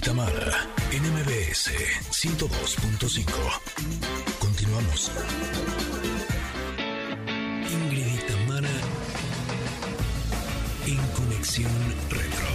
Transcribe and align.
Tamara 0.00 0.68
en 0.92 1.02
MBS 1.12 1.70
102.5. 2.10 3.24
Continuamos. 4.38 5.10
Ingrid 7.70 8.20
en 10.86 11.06
Conexión 11.14 11.72
Retro. 12.08 12.50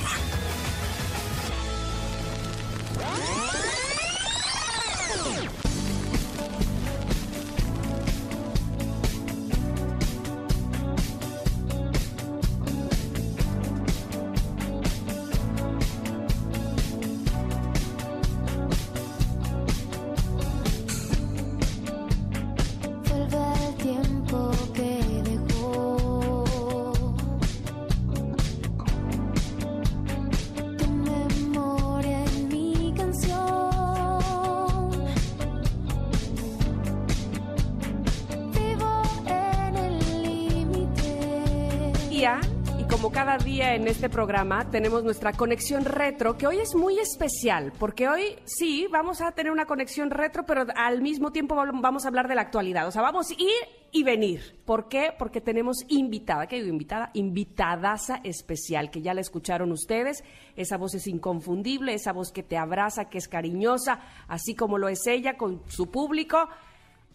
Cada 43.16 43.38
día 43.38 43.76
en 43.76 43.88
este 43.88 44.10
programa 44.10 44.70
tenemos 44.70 45.05
nuestra 45.05 45.32
conexión 45.32 45.86
retro 45.86 46.38
que 46.38 46.48
hoy 46.48 46.58
es 46.58 46.76
muy 46.76 47.00
especial 47.00 47.72
porque 47.80 48.09
hoy 48.09 48.36
sí 48.44 48.88
vamos 48.92 49.22
a 49.22 49.31
tener 49.31 49.53
una 49.53 49.66
conexión 49.66 50.09
retro 50.09 50.45
pero 50.45 50.66
al 50.76 51.02
mismo 51.02 51.31
tiempo 51.31 51.56
vamos 51.56 52.04
a 52.04 52.09
hablar 52.09 52.28
de 52.28 52.36
la 52.36 52.42
actualidad, 52.42 52.86
o 52.86 52.92
sea, 52.92 53.02
vamos 53.02 53.31
a 53.31 53.34
ir 53.36 53.54
y 53.94 54.04
venir. 54.04 54.59
¿Por 54.66 54.89
qué? 54.89 55.14
Porque 55.17 55.39
tenemos 55.39 55.78
invitada, 55.88 56.45
¿qué 56.48 56.58
digo 56.58 56.67
invitada? 56.67 57.12
Invitadaza 57.14 58.20
especial 58.26 58.92
que 58.92 59.02
ya 59.02 59.14
la 59.14 59.22
escucharon 59.22 59.72
ustedes, 59.72 60.22
esa 60.58 60.76
voz 60.76 60.94
es 60.95 61.08
inconfundible, 61.08 61.94
esa 61.94 62.11
voz 62.11 62.34
que 62.34 62.44
te 62.44 62.58
abraza, 62.58 63.06
que 63.06 63.20
es 63.20 63.30
cariñosa, 63.30 64.02
así 64.28 64.56
como 64.56 64.78
lo 64.78 64.89
es 64.89 65.08
ella 65.08 65.38
con 65.38 65.61
su 65.70 65.89
público. 65.89 66.50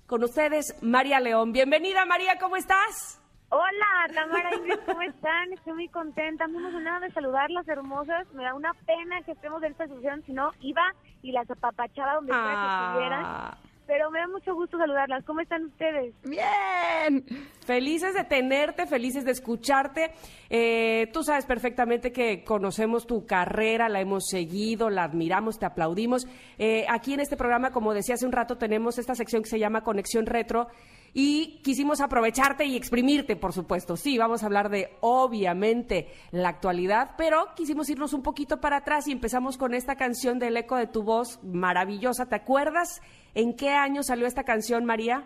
Con 0.06 0.24
ustedes, 0.24 0.74
María 0.80 1.20
León. 1.20 1.52
Bienvenida, 1.52 2.06
María, 2.06 2.38
¿cómo 2.40 2.56
estás? 2.56 3.19
Hola, 3.52 4.06
Tamara 4.14 4.54
Ingrid, 4.54 4.78
¿cómo 4.86 5.02
están? 5.02 5.52
Estoy 5.52 5.72
muy 5.72 5.88
contenta, 5.88 6.46
muy 6.46 6.62
emocionada 6.62 7.00
de 7.00 7.10
saludarlas 7.10 7.66
hermosas. 7.66 8.32
Me 8.32 8.44
da 8.44 8.54
una 8.54 8.72
pena 8.86 9.20
que 9.22 9.32
estemos 9.32 9.60
en 9.64 9.72
esta 9.72 9.88
sesión, 9.88 10.22
si 10.24 10.32
no, 10.32 10.52
iba 10.60 10.82
y 11.20 11.32
las 11.32 11.50
apapachaba 11.50 12.14
donde 12.14 12.30
quiera 12.30 12.46
que 12.46 12.86
estuvieran. 12.86 13.24
Ah. 13.26 13.58
Pero 13.88 14.08
me 14.12 14.20
da 14.20 14.28
mucho 14.28 14.54
gusto 14.54 14.78
saludarlas. 14.78 15.24
¿Cómo 15.24 15.40
están 15.40 15.64
ustedes? 15.64 16.14
Bien. 16.22 17.24
Felices 17.66 18.14
de 18.14 18.22
tenerte, 18.22 18.86
felices 18.86 19.24
de 19.24 19.32
escucharte. 19.32 20.12
Eh, 20.48 21.08
tú 21.12 21.24
sabes 21.24 21.44
perfectamente 21.44 22.12
que 22.12 22.44
conocemos 22.44 23.04
tu 23.04 23.26
carrera, 23.26 23.88
la 23.88 24.00
hemos 24.00 24.28
seguido, 24.28 24.90
la 24.90 25.02
admiramos, 25.02 25.58
te 25.58 25.66
aplaudimos. 25.66 26.28
Eh, 26.56 26.86
aquí 26.88 27.14
en 27.14 27.20
este 27.20 27.36
programa, 27.36 27.72
como 27.72 27.94
decía 27.94 28.14
hace 28.14 28.26
un 28.26 28.32
rato, 28.32 28.58
tenemos 28.58 28.96
esta 28.98 29.16
sección 29.16 29.42
que 29.42 29.48
se 29.48 29.58
llama 29.58 29.82
Conexión 29.82 30.26
Retro 30.26 30.68
y 31.12 31.60
quisimos 31.62 32.00
aprovecharte 32.00 32.64
y 32.64 32.76
exprimirte, 32.76 33.36
por 33.36 33.52
supuesto. 33.52 33.96
Sí, 33.96 34.18
vamos 34.18 34.42
a 34.42 34.46
hablar 34.46 34.68
de, 34.68 34.90
obviamente, 35.00 36.08
la 36.30 36.48
actualidad, 36.48 37.12
pero 37.16 37.48
quisimos 37.56 37.88
irnos 37.90 38.12
un 38.12 38.22
poquito 38.22 38.60
para 38.60 38.78
atrás 38.78 39.08
y 39.08 39.12
empezamos 39.12 39.58
con 39.58 39.74
esta 39.74 39.96
canción 39.96 40.38
del 40.38 40.56
eco 40.56 40.76
de 40.76 40.86
tu 40.86 41.02
voz 41.02 41.42
maravillosa. 41.42 42.28
¿Te 42.28 42.36
acuerdas 42.36 43.00
en 43.34 43.54
qué 43.56 43.70
año 43.70 44.02
salió 44.02 44.26
esta 44.26 44.44
canción, 44.44 44.84
María? 44.84 45.24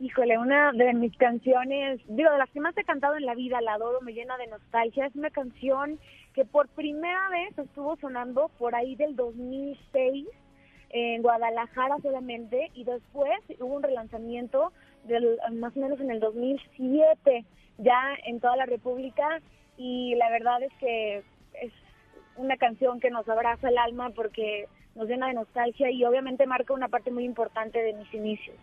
Híjole, 0.00 0.38
una 0.38 0.72
de 0.72 0.94
mis 0.94 1.14
canciones, 1.18 2.00
digo, 2.08 2.30
de 2.30 2.38
las 2.38 2.48
que 2.50 2.60
más 2.60 2.76
he 2.78 2.84
cantado 2.84 3.16
en 3.16 3.26
la 3.26 3.34
vida, 3.34 3.60
la 3.60 3.74
adoro, 3.74 4.00
me 4.00 4.14
llena 4.14 4.38
de 4.38 4.46
nostalgia. 4.46 5.04
Es 5.04 5.14
una 5.14 5.28
canción 5.28 5.98
que 6.32 6.46
por 6.46 6.68
primera 6.68 7.28
vez 7.28 7.58
estuvo 7.58 7.96
sonando 7.96 8.50
por 8.58 8.74
ahí 8.74 8.96
del 8.96 9.14
2006 9.14 10.26
en 10.90 11.22
Guadalajara 11.22 11.96
solamente 12.02 12.70
y 12.74 12.84
después 12.84 13.38
hubo 13.60 13.74
un 13.74 13.82
relanzamiento 13.82 14.72
del, 15.04 15.38
más 15.52 15.76
o 15.76 15.80
menos 15.80 16.00
en 16.00 16.10
el 16.10 16.20
2007 16.20 17.44
ya 17.78 18.14
en 18.24 18.40
toda 18.40 18.56
la 18.56 18.66
República 18.66 19.40
y 19.76 20.14
la 20.16 20.30
verdad 20.30 20.62
es 20.62 20.72
que 20.78 21.22
es 21.54 21.72
una 22.36 22.56
canción 22.56 23.00
que 23.00 23.10
nos 23.10 23.28
abraza 23.28 23.68
el 23.68 23.78
alma 23.78 24.10
porque 24.10 24.66
nos 24.94 25.08
llena 25.08 25.28
de 25.28 25.34
nostalgia 25.34 25.90
y 25.90 26.04
obviamente 26.04 26.46
marca 26.46 26.74
una 26.74 26.88
parte 26.88 27.10
muy 27.10 27.24
importante 27.24 27.80
de 27.80 27.94
mis 27.94 28.12
inicios. 28.12 28.56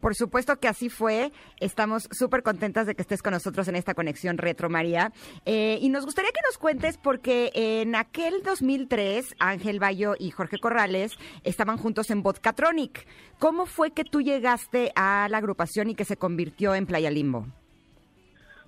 Por 0.00 0.14
supuesto 0.14 0.56
que 0.56 0.68
así 0.68 0.88
fue. 0.88 1.32
Estamos 1.60 2.08
súper 2.12 2.42
contentas 2.42 2.86
de 2.86 2.94
que 2.94 3.02
estés 3.02 3.22
con 3.22 3.32
nosotros 3.32 3.66
en 3.68 3.76
esta 3.76 3.94
conexión 3.94 4.38
retro, 4.38 4.68
María. 4.68 5.12
Eh, 5.44 5.78
y 5.80 5.88
nos 5.88 6.04
gustaría 6.04 6.30
que 6.30 6.40
nos 6.46 6.58
cuentes, 6.58 6.98
porque 6.98 7.50
en 7.54 7.94
aquel 7.94 8.42
2003, 8.42 9.36
Ángel 9.38 9.80
Bayo 9.80 10.14
y 10.18 10.30
Jorge 10.30 10.58
Corrales 10.58 11.16
estaban 11.42 11.78
juntos 11.78 12.10
en 12.10 12.22
Vodkatronic. 12.22 13.06
¿Cómo 13.38 13.66
fue 13.66 13.90
que 13.90 14.04
tú 14.04 14.20
llegaste 14.20 14.92
a 14.94 15.28
la 15.28 15.38
agrupación 15.38 15.90
y 15.90 15.94
que 15.94 16.04
se 16.04 16.16
convirtió 16.16 16.74
en 16.74 16.86
Playa 16.86 17.10
Limbo? 17.10 17.46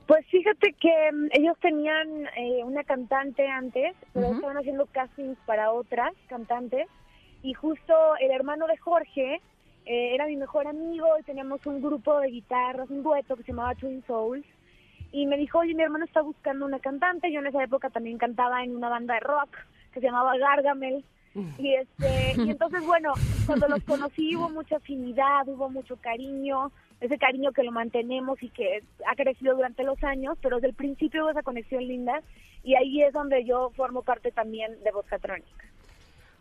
Pues 0.06 0.26
fíjate 0.26 0.72
que 0.80 1.12
mm, 1.12 1.28
ellos 1.32 1.56
tenían 1.60 2.26
eh, 2.36 2.64
una 2.64 2.82
cantante 2.82 3.46
antes, 3.46 3.94
pero 4.12 4.32
estaban 4.32 4.56
haciendo 4.56 4.86
castings 4.86 5.38
para 5.46 5.70
otras 5.70 6.12
cantantes 6.28 6.88
y 7.42 7.54
justo 7.54 7.94
el 8.20 8.30
hermano 8.30 8.66
de 8.66 8.76
Jorge 8.76 9.40
eh, 9.86 10.14
era 10.14 10.26
mi 10.26 10.36
mejor 10.36 10.66
amigo 10.66 11.06
y 11.18 11.22
teníamos 11.22 11.64
un 11.66 11.80
grupo 11.80 12.20
de 12.20 12.28
guitarras, 12.28 12.90
un 12.90 13.02
dueto 13.02 13.36
que 13.36 13.42
se 13.42 13.52
llamaba 13.52 13.74
Twin 13.74 14.04
Souls 14.06 14.44
y 15.12 15.26
me 15.26 15.36
dijo, 15.36 15.58
oye, 15.58 15.74
mi 15.74 15.82
hermano 15.82 16.04
está 16.04 16.20
buscando 16.20 16.66
una 16.66 16.78
cantante, 16.78 17.32
yo 17.32 17.40
en 17.40 17.46
esa 17.46 17.64
época 17.64 17.90
también 17.90 18.18
cantaba 18.18 18.62
en 18.62 18.76
una 18.76 18.88
banda 18.88 19.14
de 19.14 19.20
rock 19.20 19.56
que 19.92 20.00
se 20.00 20.06
llamaba 20.06 20.36
Gargamel 20.36 21.04
y 21.58 21.74
este 21.74 22.34
y 22.36 22.50
entonces 22.50 22.84
bueno 22.84 23.12
cuando 23.46 23.68
los 23.68 23.82
conocí 23.84 24.34
hubo 24.36 24.48
mucha 24.50 24.76
afinidad 24.76 25.46
hubo 25.46 25.70
mucho 25.70 25.96
cariño 25.96 26.72
ese 27.00 27.18
cariño 27.18 27.52
que 27.52 27.62
lo 27.62 27.72
mantenemos 27.72 28.42
y 28.42 28.50
que 28.50 28.82
ha 29.06 29.14
crecido 29.14 29.54
durante 29.54 29.84
los 29.84 30.02
años 30.02 30.36
pero 30.42 30.56
desde 30.56 30.68
el 30.68 30.74
principio 30.74 31.22
hubo 31.22 31.30
esa 31.30 31.42
conexión 31.42 31.86
linda 31.86 32.20
y 32.62 32.74
ahí 32.74 33.02
es 33.02 33.12
donde 33.12 33.44
yo 33.44 33.70
formo 33.76 34.02
parte 34.02 34.32
también 34.32 34.82
de 34.82 34.90
Vodkatronic 34.90 35.46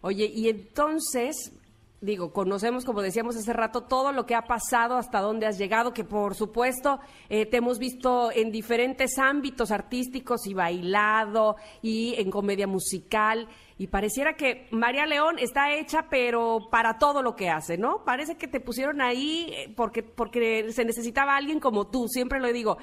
Oye, 0.02 0.32
y 0.34 0.48
entonces, 0.48 1.52
digo, 2.00 2.32
conocemos, 2.32 2.86
como 2.86 3.02
decíamos 3.02 3.36
hace 3.36 3.52
rato, 3.52 3.82
todo 3.82 4.14
lo 4.14 4.26
que 4.26 4.34
ha 4.34 4.44
pasado, 4.44 4.96
hasta 4.96 5.20
dónde 5.20 5.46
has 5.46 5.58
llegado, 5.58 5.94
que 5.94 6.06
por 6.06 6.36
supuesto 6.36 7.00
eh, 7.28 7.46
te 7.46 7.58
hemos 7.58 7.80
visto 7.80 8.32
en 8.32 8.52
diferentes 8.52 9.18
ámbitos 9.18 9.72
artísticos 9.72 10.48
y 10.48 10.54
bailado 10.54 11.58
y 11.82 12.16
en 12.18 12.32
comedia 12.32 12.66
musical. 12.66 13.50
Y 13.78 13.88
pareciera 13.88 14.34
que 14.34 14.68
María 14.72 15.06
León 15.06 15.40
está 15.40 15.74
hecha, 15.74 16.08
pero 16.10 16.68
para 16.70 16.98
todo 16.98 17.22
lo 17.22 17.36
que 17.36 17.50
hace, 17.50 17.78
¿no? 17.78 18.04
Parece 18.04 18.36
que 18.36 18.48
te 18.48 18.60
pusieron 18.60 19.00
ahí 19.02 19.54
eh, 19.54 19.74
porque, 19.74 20.04
porque 20.04 20.72
se 20.74 20.84
necesitaba 20.84 21.38
alguien 21.38 21.62
como 21.62 21.88
tú. 21.88 22.08
Siempre 22.10 22.42
lo 22.42 22.52
digo. 22.52 22.78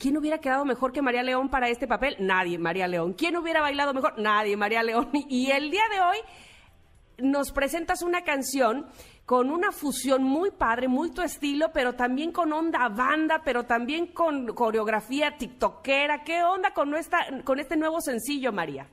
¿Quién 0.00 0.16
hubiera 0.16 0.38
quedado 0.38 0.64
mejor 0.64 0.92
que 0.92 1.00
María 1.00 1.22
León 1.22 1.48
para 1.48 1.68
este 1.68 1.86
papel? 1.86 2.16
Nadie, 2.18 2.58
María 2.58 2.88
León. 2.88 3.12
¿Quién 3.12 3.36
hubiera 3.36 3.60
bailado 3.60 3.94
mejor? 3.94 4.18
Nadie, 4.18 4.56
María 4.56 4.82
León. 4.82 5.10
Y 5.28 5.50
el 5.52 5.70
día 5.70 5.84
de 5.90 6.00
hoy 6.00 6.18
nos 7.22 7.52
presentas 7.52 8.02
una 8.02 8.22
canción 8.22 8.86
con 9.24 9.50
una 9.50 9.72
fusión 9.72 10.22
muy 10.24 10.50
padre, 10.50 10.88
muy 10.88 11.10
tu 11.10 11.22
estilo, 11.22 11.70
pero 11.72 11.94
también 11.94 12.32
con 12.32 12.52
onda 12.52 12.88
banda, 12.88 13.40
pero 13.44 13.64
también 13.64 14.08
con 14.08 14.46
coreografía 14.48 15.36
tiktokera. 15.38 16.24
¿Qué 16.24 16.42
onda 16.42 16.72
con, 16.72 16.94
esta, 16.94 17.18
con 17.44 17.60
este 17.60 17.76
nuevo 17.76 18.00
sencillo, 18.00 18.52
María? 18.52 18.86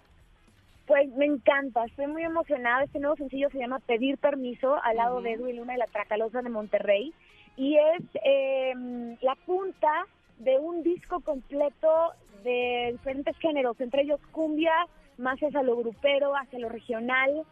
Pues 0.86 1.10
me 1.16 1.26
encanta, 1.26 1.84
estoy 1.86 2.08
muy 2.08 2.24
emocionada. 2.24 2.84
Este 2.84 3.00
nuevo 3.00 3.16
sencillo 3.16 3.50
se 3.50 3.60
llama 3.60 3.80
Pedir 3.80 4.18
Permiso, 4.18 4.76
al 4.84 4.98
lado 4.98 5.22
de 5.22 5.34
Edwin 5.34 5.58
Luna 5.58 5.76
y 5.76 5.78
la 5.78 5.88
Tracalosa 5.88 6.42
de 6.42 6.50
Monterrey. 6.50 7.14
Y 7.58 7.76
es 7.76 8.04
eh, 8.24 8.74
la 9.22 9.36
punta 9.46 10.06
de 10.40 10.58
un 10.58 10.82
disco 10.82 11.20
completo 11.20 12.14
de 12.44 12.90
diferentes 12.94 13.38
géneros, 13.38 13.80
entre 13.82 14.04
ellos 14.04 14.20
cumbia, 14.32 14.74
más 15.18 15.38
hacia 15.40 15.62
lo 15.62 15.76
grupero, 15.76 16.34
hacia 16.36 16.60
lo 16.60 16.70
regional. 16.70 17.44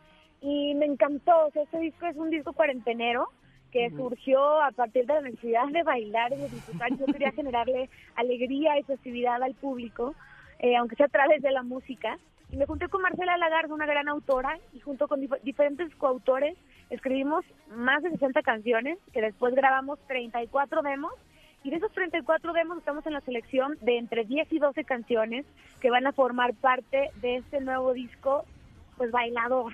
Y 0.42 0.76
me 0.76 0.86
encantó, 0.86 1.48
o 1.48 1.52
sea, 1.52 1.64
este 1.64 1.80
disco 1.80 2.06
es 2.06 2.16
un 2.16 2.30
disco 2.30 2.54
cuarentenero 2.54 3.28
que 3.72 3.90
surgió 3.98 4.62
a 4.62 4.72
partir 4.72 5.06
de 5.06 5.14
la 5.16 5.22
necesidad 5.22 5.68
de 5.68 5.84
bailar 5.84 6.32
y 6.34 6.38
de 6.38 6.50
disfrutar. 6.50 6.90
Yo 6.98 7.06
quería 7.06 7.32
generarle 7.32 7.90
alegría 8.16 8.78
y 8.80 8.84
festividad 8.84 9.42
al 9.44 9.56
público, 9.56 10.16
eh, 10.60 10.76
aunque 10.78 10.96
sea 10.96 11.08
a 11.08 11.10
través 11.10 11.42
de 11.42 11.52
la 11.52 11.64
música. 11.64 12.18
Y 12.52 12.56
me 12.56 12.66
junté 12.66 12.88
con 12.88 13.02
Marcela 13.02 13.36
Lagarde, 13.38 13.74
una 13.74 13.86
gran 13.86 14.08
autora, 14.08 14.58
y 14.74 14.80
junto 14.80 15.08
con 15.10 15.20
dif- 15.22 15.42
diferentes 15.42 15.94
coautores 15.96 16.56
escribimos 16.90 17.44
más 17.76 18.02
de 18.04 18.12
60 18.12 18.42
canciones, 18.42 18.98
que 19.12 19.22
después 19.22 19.54
grabamos 19.54 20.00
34 20.08 20.82
demos. 20.82 21.12
Y 21.64 21.72
de 21.72 21.78
esos 21.78 21.92
34 21.92 22.54
demos 22.54 22.78
estamos 22.78 23.06
en 23.06 23.14
la 23.14 23.22
selección 23.22 23.78
de 23.82 23.98
entre 23.98 24.24
10 24.24 24.54
y 24.54 24.60
12 24.60 24.86
canciones 24.86 25.46
que 25.82 25.90
van 25.90 26.08
a 26.08 26.14
formar 26.14 26.54
parte 26.54 27.10
de 27.22 27.38
este 27.38 27.60
nuevo 27.60 27.92
disco 27.94 28.46
pues 28.96 29.12
bailador. 29.12 29.74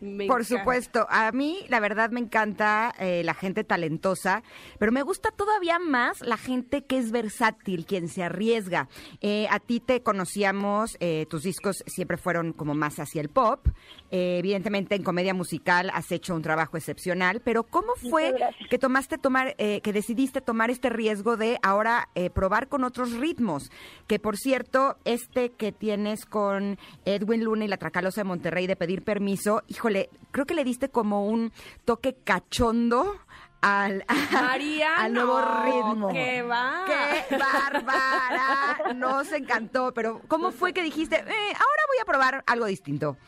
Me 0.00 0.26
Por 0.26 0.40
encanta. 0.42 0.58
supuesto, 0.58 1.06
a 1.08 1.32
mí 1.32 1.60
la 1.68 1.80
verdad 1.80 2.10
me 2.10 2.20
encanta 2.20 2.92
eh, 2.98 3.22
la 3.24 3.32
gente 3.34 3.64
talentosa, 3.64 4.42
pero 4.78 4.92
me 4.92 5.02
gusta 5.02 5.30
todavía 5.30 5.78
más 5.78 6.20
la 6.20 6.36
gente 6.36 6.84
que 6.84 6.98
es 6.98 7.10
versátil, 7.10 7.86
quien 7.86 8.08
se 8.08 8.22
arriesga. 8.22 8.88
Eh, 9.20 9.46
a 9.50 9.60
ti 9.60 9.80
te 9.80 10.02
conocíamos, 10.02 10.96
eh, 11.00 11.26
tus 11.30 11.42
discos 11.42 11.82
siempre 11.86 12.16
fueron 12.16 12.52
como 12.52 12.74
más 12.74 12.98
hacia 12.98 13.20
el 13.20 13.28
pop, 13.28 13.66
Eh, 14.10 14.38
evidentemente 14.38 14.94
en 14.94 15.02
comedia 15.02 15.34
musical 15.34 15.90
has 15.92 16.12
hecho 16.12 16.36
un 16.36 16.42
trabajo 16.42 16.76
excepcional, 16.76 17.40
pero 17.40 17.64
¿cómo 17.64 17.94
fue 18.10 18.32
que 18.70 18.78
tomaste 18.78 19.18
tomar, 19.18 19.56
eh, 19.58 19.80
que 19.80 19.92
decidiste 19.92 20.40
tomar 20.40 20.70
este 20.70 20.88
riesgo 20.88 21.36
de 21.36 21.58
ahora 21.62 22.08
probar 22.32 22.68
con 22.68 22.84
otros 22.84 23.12
ritmos? 23.14 23.70
Que 24.06 24.20
por 24.20 24.36
cierto, 24.36 24.96
este 25.04 25.50
que 25.50 25.72
tienes 25.72 26.26
con 26.26 26.78
Edwin 27.04 27.42
Luna 27.42 27.64
y 27.64 27.68
la 27.68 27.76
Tracalosa 27.76 28.20
de 28.20 28.24
Monterrey 28.24 28.68
de 28.68 28.76
pedir 28.76 29.02
permiso, 29.02 29.62
híjole, 29.84 30.08
creo 30.30 30.46
que 30.46 30.54
le 30.54 30.64
diste 30.64 30.88
como 30.88 31.26
un 31.26 31.52
toque 31.84 32.14
cachondo 32.24 33.16
al, 33.60 34.02
María, 34.32 34.96
al 34.96 35.12
nuevo 35.12 35.38
no, 35.38 35.62
ritmo. 35.62 36.08
qué 36.08 36.40
va. 36.40 36.86
¡Qué 36.86 37.36
bárbara! 37.36 38.94
Nos 38.94 39.30
encantó, 39.32 39.92
pero 39.92 40.22
¿cómo 40.26 40.52
fue 40.52 40.72
que 40.72 40.82
dijiste, 40.82 41.16
eh, 41.16 41.20
ahora 41.20 41.82
voy 41.86 41.98
a 42.00 42.04
probar 42.06 42.44
algo 42.46 42.64
distinto? 42.64 43.18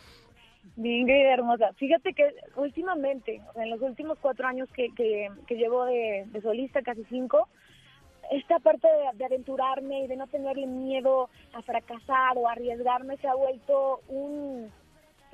Mi 0.76 1.00
Ingrid 1.00 1.26
hermosa. 1.26 1.74
Fíjate 1.74 2.14
que 2.14 2.34
últimamente, 2.56 3.42
o 3.50 3.52
sea, 3.52 3.64
en 3.64 3.70
los 3.70 3.82
últimos 3.82 4.16
cuatro 4.18 4.46
años 4.48 4.66
que, 4.74 4.88
que, 4.94 5.30
que 5.46 5.56
llevo 5.56 5.84
de, 5.84 6.24
de 6.28 6.40
solista, 6.40 6.80
casi 6.80 7.04
cinco, 7.10 7.48
esta 8.30 8.58
parte 8.60 8.88
de, 8.88 9.18
de 9.18 9.24
aventurarme 9.26 10.04
y 10.04 10.06
de 10.06 10.16
no 10.16 10.26
tenerle 10.26 10.66
miedo 10.66 11.28
a 11.52 11.60
fracasar 11.60 12.36
o 12.36 12.48
a 12.48 12.52
arriesgarme 12.52 13.18
se 13.18 13.28
ha 13.28 13.34
vuelto 13.34 14.00
un 14.08 14.70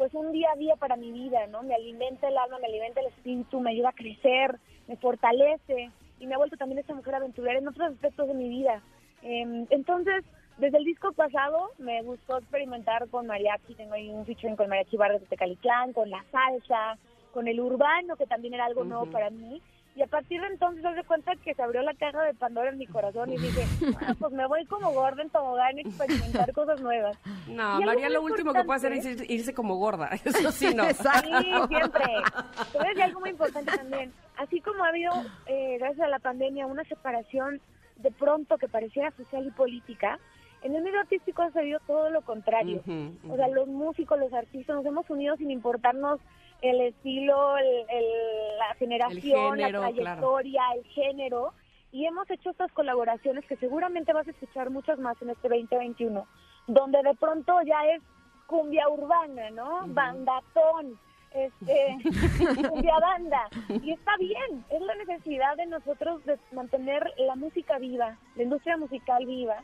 pues 0.03 0.15
un 0.15 0.33
día 0.33 0.49
a 0.53 0.59
día 0.59 0.75
para 0.75 0.97
mi 0.97 1.13
vida, 1.13 1.47
¿no? 1.47 1.63
Me 1.63 1.77
alimenta 1.77 2.27
el 2.27 2.37
alma, 2.37 2.59
me 2.59 2.67
alimenta 2.67 2.99
el 2.99 3.07
espíritu, 3.07 3.61
me 3.61 3.71
ayuda 3.71 3.91
a 3.91 3.93
crecer, 3.93 4.59
me 4.89 4.97
fortalece 4.97 5.93
y 6.19 6.27
me 6.27 6.35
ha 6.35 6.39
vuelto 6.39 6.57
también 6.57 6.81
esta 6.81 6.93
mujer 6.93 7.15
aventurera 7.15 7.57
en 7.57 7.69
otros 7.69 7.93
aspectos 7.93 8.27
de 8.27 8.35
mi 8.35 8.49
vida. 8.49 8.83
Eh, 9.23 9.65
entonces, 9.71 10.25
desde 10.59 10.79
el 10.79 10.85
disco 10.85 11.13
pasado 11.13 11.71
me 11.79 12.03
gustó 12.03 12.39
experimentar 12.39 13.09
con 13.11 13.29
mariachi, 13.29 13.77
tengo 13.77 13.95
ahí 13.95 14.11
un 14.11 14.27
featuring 14.27 14.57
con 14.57 14.69
Mariachi 14.69 14.97
Vargas 14.97 15.21
de 15.21 15.29
Tecalitlán, 15.29 15.93
con 15.93 16.11
la 16.11 16.25
salsa, 16.33 16.99
con 17.33 17.47
el 17.47 17.61
urbano, 17.61 18.17
que 18.17 18.27
también 18.27 18.55
era 18.55 18.65
algo 18.65 18.83
nuevo 18.83 19.07
para 19.07 19.31
mí. 19.31 19.63
Y 19.95 20.01
a 20.03 20.07
partir 20.07 20.41
de 20.41 20.47
entonces, 20.47 20.83
haz 20.87 20.97
de 20.97 21.05
cuenta 21.05 21.33
que 21.37 21.53
se 21.55 21.63
abrió 21.63 21.83
la 21.83 21.93
caja 21.95 22.23
de 22.23 22.33
Pandora 22.33 22.71
en 22.71 22.79
mi 22.79 22.87
corazón 22.87 23.31
y 23.31 23.37
dije, 23.37 23.63
"Ah, 24.01 24.15
pues 24.19 24.33
me 24.33 24.47
voy 24.47 24.65
como 24.65 24.91
gorda 24.91 25.21
en 25.23 25.29
tobogán 25.29 25.77
a 25.77 25.81
experimentar 25.83 26.51
cosas 26.55 26.81
nuevas. 26.81 27.19
No, 27.47 27.79
Y 27.81 27.85
María, 27.85 28.09
lo 28.09 28.23
último 28.23 28.55
que 28.55 28.65
puede 28.65 28.77
hacer 28.79 28.93
es 28.95 29.05
ir- 29.05 29.27
irse 29.31 29.53
como 29.53 29.77
gorda. 29.77 30.09
Eso 30.25 30.51
sí, 30.51 30.75
no. 30.75 30.85
Exacto. 30.85 31.29
Sí, 31.43 31.53
siempre. 31.69 32.05
A 32.05 32.85
decir 32.85 33.03
algo 33.03 33.21
muy 33.21 33.31
importante 33.31 33.71
también. 33.77 34.13
Así 34.39 34.61
como 34.63 34.83
ha 34.83 34.89
habido, 34.89 35.13
eh, 35.47 35.77
gracias 35.79 36.07
a 36.07 36.09
la 36.09 36.19
pandemia, 36.21 36.67
una 36.67 36.85
separación 36.85 37.61
de 37.97 38.11
pronto 38.13 38.57
que 38.57 38.69
pareciera 38.69 39.11
social 39.11 39.47
y 39.47 39.51
política, 39.51 40.19
en 40.63 40.75
el 40.75 40.83
medio 40.83 41.01
artístico 41.01 41.43
ha 41.43 41.49
sucedido 41.49 41.81
todo 41.87 42.09
lo 42.09 42.23
contrario. 42.23 42.81
Ujú, 42.87 43.33
O 43.33 43.37
sea, 43.37 43.49
los 43.49 43.69
músicos, 43.69 44.19
los 44.19 44.33
artistas, 44.33 44.75
nos 44.77 44.87
hemos 44.87 45.09
unido 45.11 45.37
sin 45.37 45.51
importarnos 45.51 46.19
el 46.63 46.81
estilo, 46.81 47.57
el- 47.59 47.85
el- 47.91 48.59
la 48.59 48.75
generación, 48.77 49.57
género, 49.57 49.81
la 49.83 49.91
claro. 49.93 49.95
trayectoria, 49.95 50.63
el 50.77 50.85
género. 50.87 51.53
Y 51.91 52.07
hemos 52.07 52.31
hecho 52.31 52.51
estas 52.51 52.73
colaboraciones 52.73 53.45
que 53.47 53.57
seguramente 53.57 54.13
vas 54.15 54.27
a 54.27 54.31
escuchar 54.31 54.71
muchas 54.71 54.99
más 54.99 55.21
en 55.21 55.31
este 55.31 55.49
2021, 55.49 56.27
donde 56.67 57.03
de 57.03 57.15
pronto 57.15 57.61
ya 57.67 57.85
es 57.95 58.01
cumbia 58.47 58.89
urbana, 58.89 59.51
¿no? 59.51 59.83
Bandatón, 59.89 60.99
este, 61.35 61.99
cumbia 62.71 62.99
banda. 62.99 63.49
Y 63.83 63.93
está 63.93 64.17
bien, 64.19 64.65
es 64.71 64.81
la 64.81 64.95
necesidad 64.95 65.57
de 65.57 65.67
nosotros 65.67 66.25
de 66.25 66.39
mantener 66.53 67.13
la 67.19 67.35
música 67.35 67.79
viva, 67.79 68.17
la 68.37 68.43
industria 68.43 68.77
musical 68.77 69.27
viva. 69.27 69.63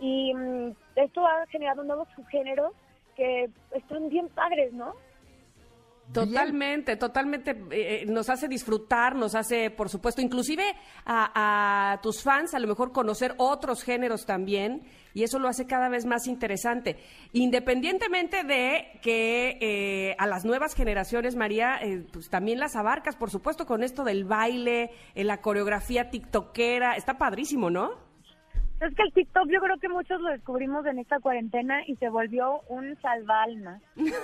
Y 0.00 0.34
mm, 0.34 0.72
esto 0.96 1.26
ha 1.26 1.46
generado 1.46 1.84
nuevos 1.84 2.08
subgéneros 2.16 2.72
que 3.16 3.48
están 3.72 4.08
bien 4.08 4.28
padres, 4.30 4.72
¿no? 4.72 4.94
Totalmente, 6.12 6.96
totalmente. 6.96 7.56
eh, 7.70 8.04
nos 8.06 8.28
hace 8.30 8.48
disfrutar, 8.48 9.14
nos 9.14 9.34
hace, 9.34 9.70
por 9.70 9.88
supuesto, 9.88 10.20
inclusive 10.20 10.64
a, 11.04 11.92
a 11.92 12.00
tus 12.00 12.22
fans 12.22 12.54
a 12.54 12.58
lo 12.58 12.66
mejor 12.66 12.92
conocer 12.92 13.34
otros 13.38 13.82
géneros 13.82 14.26
también, 14.26 14.82
y 15.14 15.22
eso 15.22 15.38
lo 15.38 15.48
hace 15.48 15.66
cada 15.66 15.88
vez 15.88 16.06
más 16.06 16.26
interesante. 16.26 16.98
Independientemente 17.32 18.44
de 18.44 19.00
que 19.02 19.58
eh, 19.60 20.16
a 20.18 20.26
las 20.26 20.44
nuevas 20.44 20.74
generaciones, 20.74 21.36
María, 21.36 21.78
eh, 21.82 22.04
pues 22.12 22.28
también 22.28 22.58
las 22.58 22.76
abarcas, 22.76 23.16
por 23.16 23.30
supuesto, 23.30 23.66
con 23.66 23.82
esto 23.82 24.04
del 24.04 24.24
baile, 24.24 24.90
eh, 25.14 25.24
la 25.24 25.40
coreografía 25.40 26.10
tiktokera, 26.10 26.96
está 26.96 27.18
padrísimo, 27.18 27.70
¿no? 27.70 28.09
Es 28.80 28.94
que 28.94 29.02
el 29.02 29.12
TikTok 29.12 29.46
yo 29.50 29.60
creo 29.60 29.76
que 29.76 29.90
muchos 29.90 30.22
lo 30.22 30.30
descubrimos 30.30 30.86
en 30.86 30.98
esta 30.98 31.20
cuarentena 31.20 31.82
y 31.86 31.96
se 31.96 32.08
volvió 32.08 32.60
un 32.68 32.96
salvalmas. 33.02 33.82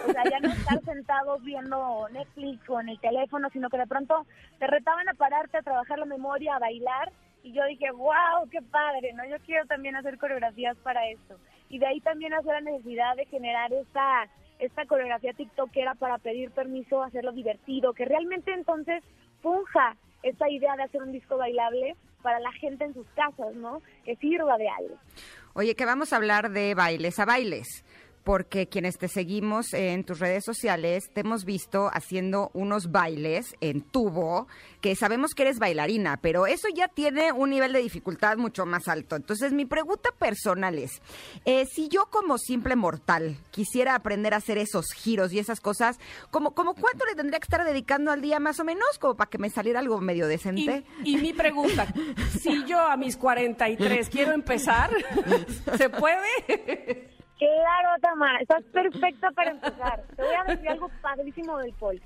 O 0.09 0.13
sea, 0.13 0.25
ya 0.25 0.41
no 0.41 0.49
estar 0.49 0.81
sentados 0.83 1.43
viendo 1.45 2.09
Netflix 2.11 2.67
o 2.71 2.81
en 2.81 2.89
el 2.89 2.99
teléfono, 2.99 3.51
sino 3.51 3.69
que 3.69 3.77
de 3.77 3.87
pronto 3.87 4.27
te 4.59 4.67
retaban 4.67 5.07
a 5.11 5.15
pararte, 5.15 5.59
a 5.59 5.63
trabajar 5.63 5.99
la 5.99 6.07
memoria, 6.07 6.57
a 6.57 6.59
bailar. 6.59 7.13
Y 7.43 7.53
yo 7.53 7.67
dije, 7.67 7.91
wow, 7.91 8.49
qué 8.51 8.63
padre, 8.63 9.13
¿no? 9.13 9.27
Yo 9.27 9.37
quiero 9.45 9.67
también 9.67 9.95
hacer 9.95 10.17
coreografías 10.17 10.77
para 10.79 11.07
esto. 11.11 11.37
Y 11.69 11.79
de 11.79 11.87
ahí 11.87 12.01
también 12.01 12.33
hacer 12.33 12.55
la 12.55 12.61
necesidad 12.63 13.15
de 13.15 13.27
generar 13.27 13.71
esta, 13.75 14.27
esta 14.59 14.87
coreografía 14.87 15.35
TikTokera 15.35 15.97
para 15.97 16.17
pedir 16.17 16.51
permiso, 16.51 17.03
hacerlo 17.03 17.33
divertido, 17.33 17.93
que 17.93 18.07
realmente 18.07 18.55
entonces 18.55 19.05
funja 19.43 19.97
esta 20.23 20.49
idea 20.49 20.77
de 20.77 20.85
hacer 20.85 21.03
un 21.03 21.13
disco 21.13 21.37
bailable 21.37 21.95
para 22.27 22.41
la 22.41 22.51
gente 22.55 22.85
en 22.85 22.93
sus 22.93 23.07
casas, 23.15 23.55
¿no? 23.55 23.81
Que 24.05 24.17
sirva 24.17 24.59
de 24.59 24.69
algo. 24.69 24.97
Oye, 25.55 25.77
que 25.77 25.87
vamos 25.87 26.13
a 26.13 26.17
hablar 26.17 26.51
de 26.51 26.75
bailes 26.75 27.21
a 27.21 27.25
bailes, 27.25 27.85
porque 28.27 28.67
quienes 28.67 28.99
te 28.99 29.07
seguimos 29.07 29.73
en 29.73 30.03
tus 30.03 30.19
redes 30.19 30.45
sociales 30.45 31.11
te 31.13 31.21
hemos 31.21 31.45
visto 31.45 31.91
haciendo 31.93 32.51
unos 32.55 32.91
bailes 32.91 33.55
en 33.61 33.83
tubo, 33.83 34.49
que 34.81 34.97
sabemos 34.97 35.33
que 35.33 35.45
eres 35.45 35.61
bailarina, 35.61 36.17
pero 36.17 36.49
eso 36.49 36.67
ya 36.75 36.89
tiene 36.89 37.31
un 37.31 37.51
nivel 37.51 37.73
de 37.73 37.79
dificultad 37.79 38.37
mucho 38.37 38.67
más 38.67 38.89
alto. 38.89 39.15
Entonces, 39.15 39.53
mi 39.53 39.65
pregunta 39.65 40.11
personal 40.19 40.77
es, 40.77 41.01
eh, 41.45 41.67
si 41.67 41.89
yo 41.89 42.07
como 42.11 42.37
simple 42.37 42.75
mortal 42.75 43.37
quisiera 43.53 43.95
aprender 43.95 44.35
a 44.35 44.39
hacer 44.39 44.59
esos 44.59 44.87
giros 44.93 45.33
y 45.33 45.39
esas 45.39 45.61
cosas, 45.61 45.97
¿como, 46.33 46.53
como 46.53 46.75
cuánto 46.75 47.07
le 47.07 47.15
tendría 47.15 47.39
que 47.39 47.45
estar 47.45 47.65
dedicando 47.65 48.11
al 48.11 48.23
día 48.23 48.41
más 48.41 48.59
o 48.59 48.65
menos, 48.65 48.99
como 48.99 49.17
para 49.17 49.31
que 49.31 49.39
me 49.39 49.51
saliera 49.51 49.79
algo 49.79 50.01
medio 50.01 50.27
Y, 50.27 50.31
decente? 50.31 50.85
y 51.05 51.17
mi 51.19 51.33
pregunta, 51.33 51.87
si 52.41 52.65
yo 52.65 52.81
a 52.81 52.97
mis 52.97 53.17
43 53.17 54.09
quiero 54.09 54.33
empezar, 54.33 54.91
¿se 55.79 55.89
puede? 55.91 57.15
Claro, 57.39 58.01
Tamara, 58.01 58.39
estás 58.39 58.63
perfecta 58.65 59.31
para 59.33 59.51
empezar. 59.51 60.03
Te 60.17 60.23
voy 60.23 60.35
a 60.35 60.45
decir 60.45 60.69
algo 60.69 60.91
padrísimo 61.03 61.59
del 61.59 61.73
pole. 61.75 62.01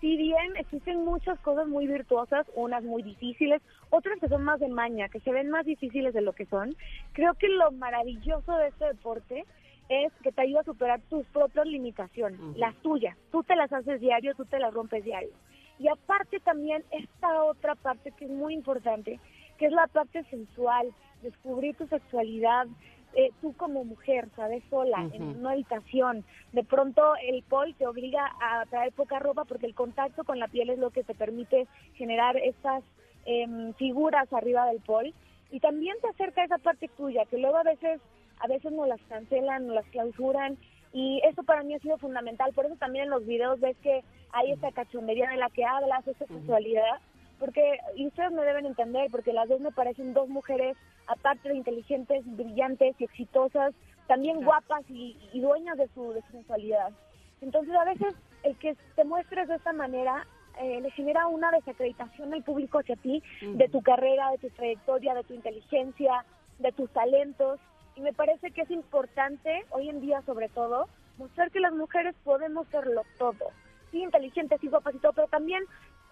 Si 0.00 0.16
bien 0.16 0.56
existen 0.56 1.04
muchas 1.04 1.38
cosas 1.40 1.68
muy 1.68 1.86
virtuosas, 1.86 2.46
unas 2.54 2.82
muy 2.82 3.02
difíciles, 3.02 3.60
otras 3.90 4.18
que 4.18 4.28
son 4.28 4.42
más 4.42 4.58
de 4.58 4.68
maña, 4.68 5.10
que 5.10 5.20
se 5.20 5.30
ven 5.30 5.50
más 5.50 5.66
difíciles 5.66 6.14
de 6.14 6.22
lo 6.22 6.32
que 6.32 6.46
son, 6.46 6.74
creo 7.12 7.34
que 7.34 7.48
lo 7.48 7.70
maravilloso 7.72 8.56
de 8.56 8.68
este 8.68 8.86
deporte 8.86 9.44
es 9.90 10.10
que 10.22 10.32
te 10.32 10.40
ayuda 10.40 10.60
a 10.60 10.64
superar 10.64 11.00
tus 11.10 11.26
propias 11.26 11.66
limitaciones, 11.66 12.40
las 12.56 12.74
tuyas. 12.76 13.14
Tú 13.30 13.42
te 13.42 13.56
las 13.56 13.70
haces 13.72 14.00
diario, 14.00 14.34
tú 14.34 14.46
te 14.46 14.58
las 14.58 14.72
rompes 14.72 15.04
diario. 15.04 15.30
Y 15.78 15.88
aparte 15.88 16.40
también 16.40 16.82
esta 16.90 17.42
otra 17.44 17.74
parte 17.74 18.12
que 18.12 18.24
es 18.24 18.30
muy 18.30 18.54
importante, 18.54 19.18
que 19.58 19.66
es 19.66 19.72
la 19.72 19.86
parte 19.88 20.24
sensual, 20.30 20.94
descubrir 21.22 21.76
tu 21.76 21.86
sexualidad, 21.88 22.66
eh, 23.14 23.30
tú 23.40 23.52
como 23.54 23.84
mujer, 23.84 24.28
¿sabes? 24.36 24.62
Sola, 24.70 25.08
en 25.12 25.22
una 25.38 25.52
habitación. 25.52 26.24
De 26.52 26.62
pronto 26.62 27.14
el 27.22 27.42
pol 27.42 27.74
te 27.76 27.86
obliga 27.86 28.30
a 28.40 28.64
traer 28.66 28.92
poca 28.92 29.18
ropa 29.18 29.44
porque 29.44 29.66
el 29.66 29.74
contacto 29.74 30.24
con 30.24 30.38
la 30.38 30.48
piel 30.48 30.70
es 30.70 30.78
lo 30.78 30.90
que 30.90 31.02
te 31.02 31.14
permite 31.14 31.66
generar 31.94 32.36
estas 32.36 32.84
em, 33.24 33.74
figuras 33.74 34.32
arriba 34.32 34.66
del 34.66 34.80
pol. 34.80 35.12
Y 35.50 35.58
también 35.60 35.96
te 36.00 36.08
acerca 36.08 36.42
a 36.42 36.44
esa 36.44 36.58
parte 36.58 36.88
tuya, 36.96 37.24
que 37.24 37.38
luego 37.38 37.56
a 37.56 37.64
veces, 37.64 38.00
a 38.38 38.46
veces 38.46 38.70
nos 38.72 38.86
las 38.86 39.00
cancelan, 39.08 39.66
nos 39.66 39.74
las 39.74 39.86
clausuran. 39.86 40.56
Y 40.92 41.20
eso 41.24 41.42
para 41.42 41.64
mí 41.64 41.74
ha 41.74 41.80
sido 41.80 41.98
fundamental. 41.98 42.52
Por 42.52 42.66
eso 42.66 42.76
también 42.76 43.04
en 43.04 43.10
los 43.10 43.26
videos 43.26 43.58
ves 43.60 43.76
que 43.82 44.02
hay 44.32 44.52
esta 44.52 44.70
cachondería 44.70 45.30
de 45.30 45.36
la 45.36 45.50
que 45.50 45.64
hablas, 45.64 46.06
esta 46.06 46.26
sexualidad 46.26 47.00
porque 47.40 47.78
y 47.96 48.06
ustedes 48.06 48.30
me 48.30 48.44
deben 48.44 48.66
entender 48.66 49.10
porque 49.10 49.32
las 49.32 49.48
dos 49.48 49.60
me 49.60 49.72
parecen 49.72 50.14
dos 50.14 50.28
mujeres 50.28 50.76
aparte 51.08 51.48
de 51.48 51.56
inteligentes 51.56 52.22
brillantes 52.24 52.94
y 53.00 53.04
exitosas 53.04 53.74
también 54.06 54.44
guapas 54.44 54.88
y, 54.88 55.16
y 55.32 55.40
dueñas 55.40 55.76
de 55.76 55.88
su, 55.94 56.12
de 56.12 56.22
su 56.22 56.32
sensualidad 56.32 56.92
entonces 57.40 57.74
a 57.74 57.84
veces 57.84 58.14
el 58.44 58.56
que 58.58 58.76
te 58.94 59.04
muestres 59.04 59.48
de 59.48 59.56
esta 59.56 59.72
manera 59.72 60.26
eh, 60.60 60.80
le 60.80 60.90
genera 60.90 61.26
una 61.26 61.50
desacreditación 61.50 62.34
al 62.34 62.44
público 62.44 62.78
hacia 62.78 62.96
ti 62.96 63.22
de 63.40 63.68
tu 63.68 63.82
carrera 63.82 64.30
de 64.30 64.38
tu 64.38 64.50
trayectoria 64.50 65.14
de 65.14 65.24
tu 65.24 65.34
inteligencia 65.34 66.24
de 66.60 66.72
tus 66.72 66.90
talentos. 66.90 67.58
Y 67.96 68.02
me 68.02 68.12
parece 68.12 68.50
que 68.50 68.62
es 68.62 68.70
importante 68.70 69.64
hoy 69.70 69.88
en 69.88 70.00
día 70.00 70.22
sobre 70.22 70.48
todo 70.48 70.88
mostrar 71.18 71.50
que 71.50 71.60
las 71.60 71.72
mujeres 71.72 72.14
podemos 72.24 72.66
serlo 72.68 73.02
todo, 73.18 73.50
sí, 73.90 74.02
inteligentes 74.02 74.62
y 74.62 74.68
guapas 74.68 74.94
y 74.94 74.98
todo, 74.98 75.12
pero 75.12 75.28
también 75.28 75.62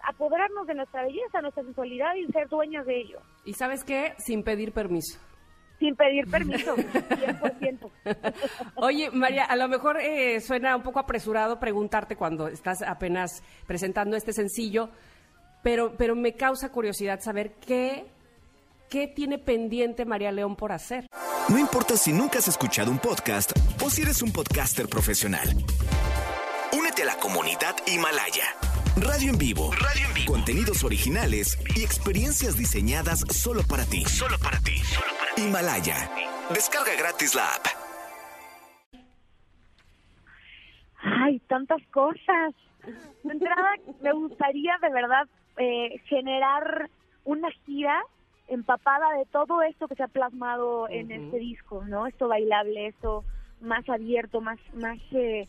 apoderarnos 0.03 0.67
de 0.67 0.75
nuestra 0.75 1.03
belleza, 1.03 1.41
nuestra 1.41 1.63
sensualidad 1.63 2.15
y 2.15 2.31
ser 2.31 2.47
dueñas 2.49 2.85
de 2.85 2.99
ello, 3.01 3.19
¿Y 3.45 3.53
sabes 3.53 3.83
qué? 3.83 4.13
Sin 4.17 4.43
pedir 4.43 4.71
permiso. 4.71 5.19
sin 5.79 5.95
pedir 5.95 6.29
permiso, 6.29 6.75
100%. 6.75 7.89
Oye, 8.75 9.09
María, 9.11 9.45
a 9.45 9.55
lo 9.55 9.67
mejor 9.67 9.97
eh, 10.01 10.41
suena 10.41 10.75
un 10.75 10.83
poco 10.83 10.99
apresurado 10.99 11.59
preguntarte 11.59 12.15
cuando 12.15 12.47
estás 12.47 12.81
apenas 12.81 13.43
presentando 13.65 14.17
este 14.17 14.33
sencillo, 14.33 14.89
pero, 15.63 15.95
pero 15.97 16.15
me 16.15 16.33
causa 16.33 16.71
curiosidad 16.71 17.19
saber 17.21 17.53
qué, 17.65 18.07
qué 18.89 19.07
tiene 19.07 19.37
pendiente 19.37 20.05
María 20.05 20.31
León 20.31 20.55
por 20.55 20.71
hacer. 20.73 21.05
No 21.49 21.57
importa 21.57 21.95
si 21.97 22.11
nunca 22.13 22.39
has 22.39 22.47
escuchado 22.47 22.91
un 22.91 22.99
podcast 22.99 23.51
o 23.83 23.89
si 23.89 24.01
eres 24.03 24.21
un 24.21 24.31
podcaster 24.31 24.87
profesional. 24.87 25.47
Únete 26.77 27.03
a 27.03 27.05
la 27.05 27.15
comunidad 27.17 27.75
Himalaya. 27.87 28.45
Radio 29.01 29.31
en 29.31 29.37
vivo. 29.37 29.71
Radio 29.71 30.07
en 30.07 30.13
vivo. 30.13 30.33
Contenidos 30.33 30.83
originales 30.83 31.57
y 31.75 31.83
experiencias 31.83 32.57
diseñadas 32.57 33.21
solo 33.29 33.61
para 33.63 33.85
ti. 33.85 34.03
Solo 34.03 34.35
para 34.43 34.59
ti. 34.59 34.81
Himalaya. 35.37 36.09
Descarga 36.49 36.91
gratis 36.97 37.33
la 37.33 37.45
app. 37.45 37.65
Ay, 41.01 41.39
tantas 41.47 41.81
cosas. 41.93 42.53
De 43.23 43.31
entrada, 43.31 43.75
me 44.01 44.11
gustaría 44.11 44.73
de 44.81 44.89
verdad 44.89 45.27
eh, 45.57 46.01
generar 46.05 46.89
una 47.23 47.49
gira 47.65 48.03
empapada 48.49 49.13
de 49.17 49.25
todo 49.27 49.61
esto 49.61 49.87
que 49.87 49.95
se 49.95 50.03
ha 50.03 50.07
plasmado 50.07 50.89
en 50.89 51.11
este 51.11 51.37
disco, 51.37 51.85
¿no? 51.85 52.07
Esto 52.07 52.27
bailable, 52.27 52.87
esto 52.87 53.23
más 53.61 53.87
abierto, 53.87 54.41
más, 54.41 54.59
más, 54.73 54.97
eh, 55.11 55.47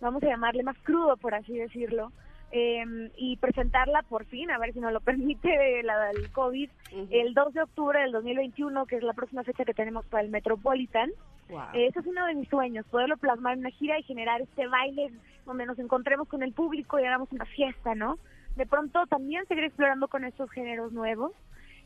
vamos 0.00 0.22
a 0.22 0.26
llamarle 0.26 0.62
más 0.62 0.76
crudo, 0.84 1.16
por 1.16 1.34
así 1.34 1.54
decirlo. 1.54 2.12
Eh, 2.52 3.10
y 3.16 3.36
presentarla 3.38 4.02
por 4.02 4.24
fin, 4.26 4.50
a 4.50 4.58
ver 4.58 4.72
si 4.72 4.80
nos 4.80 4.92
lo 4.92 5.00
permite 5.02 5.82
la 5.82 6.12
del 6.12 6.30
COVID, 6.30 6.70
el 7.10 7.34
2 7.34 7.54
de 7.54 7.62
octubre 7.62 8.00
del 8.00 8.12
2021, 8.12 8.86
que 8.86 8.96
es 8.96 9.02
la 9.02 9.14
próxima 9.14 9.42
fecha 9.42 9.64
que 9.64 9.74
tenemos 9.74 10.06
para 10.06 10.22
el 10.22 10.30
Metropolitan. 10.30 11.10
Wow. 11.48 11.60
Eh, 11.74 11.86
Eso 11.88 12.00
es 12.00 12.06
uno 12.06 12.24
de 12.26 12.34
mis 12.34 12.48
sueños, 12.48 12.86
poderlo 12.86 13.16
plasmar 13.16 13.54
en 13.54 13.60
una 13.60 13.70
gira 13.70 13.98
y 13.98 14.04
generar 14.04 14.40
este 14.40 14.66
baile 14.66 15.12
donde 15.44 15.66
nos 15.66 15.78
encontremos 15.78 16.28
con 16.28 16.42
el 16.42 16.52
público 16.52 16.98
y 16.98 17.04
hagamos 17.04 17.30
una 17.32 17.44
fiesta, 17.46 17.94
¿no? 17.94 18.18
De 18.56 18.66
pronto 18.66 19.06
también 19.06 19.46
seguir 19.46 19.64
explorando 19.64 20.08
con 20.08 20.24
estos 20.24 20.50
géneros 20.50 20.92
nuevos 20.92 21.32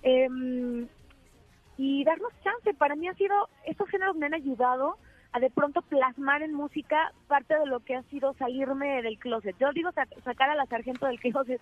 em, 0.02 0.86
y 1.76 2.04
darnos 2.04 2.32
chance. 2.42 2.74
Para 2.74 2.94
mí 2.94 3.08
ha 3.08 3.14
sido, 3.14 3.48
estos 3.66 3.88
géneros 3.88 4.16
me 4.16 4.26
han 4.26 4.34
ayudado 4.34 4.96
a 5.32 5.38
de 5.40 5.50
pronto 5.50 5.82
plasmar 5.82 6.42
en 6.42 6.52
música 6.54 7.12
parte 7.28 7.56
de 7.58 7.66
lo 7.66 7.80
que 7.80 7.94
ha 7.94 8.02
sido 8.04 8.32
salirme 8.34 9.00
del 9.02 9.18
closet. 9.18 9.56
Yo 9.58 9.72
digo 9.72 9.92
sa- 9.92 10.08
sacar 10.24 10.50
a 10.50 10.54
la 10.56 10.66
sargento 10.66 11.06
del 11.06 11.20
closet 11.20 11.60